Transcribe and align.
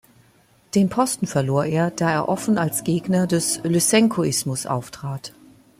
Den 0.73 0.89
Posten 0.89 1.27
verlor 1.27 1.63
er, 1.63 1.91
da 1.91 2.09
er 2.09 2.27
offen 2.27 2.57
als 2.57 2.83
Gegner 2.83 3.27
des 3.27 3.59
Lyssenkoismus 3.63 4.65
auftrat. 4.65 5.31